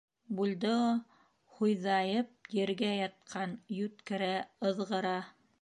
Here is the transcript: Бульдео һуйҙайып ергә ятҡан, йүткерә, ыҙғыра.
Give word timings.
Бульдео 0.37 0.79
һуйҙайып 1.59 2.51
ергә 2.61 2.91
ятҡан, 3.03 3.55
йүткерә, 3.81 4.35
ыҙғыра. 4.73 5.17